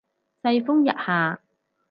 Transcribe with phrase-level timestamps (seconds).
[0.41, 1.39] 世風日下